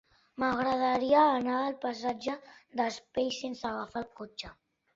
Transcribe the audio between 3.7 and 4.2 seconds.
agafar el